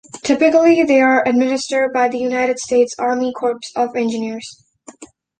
[0.23, 4.65] Typically, they are administered by the United States Army Corps of Engineers.